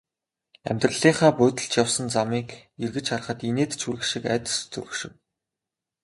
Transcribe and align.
Амьдралынхаа 0.69 1.31
будилж 1.39 1.73
явсан 1.83 2.07
замыг 2.15 2.47
эргэж 2.83 3.05
харахад 3.09 3.39
инээд 3.49 3.71
ч 3.79 3.81
хүрэх 3.83 4.03
шиг, 4.11 4.23
айдас 4.33 4.55
ч 4.59 4.63
төрөх 4.71 4.93
шиг. 4.99 5.13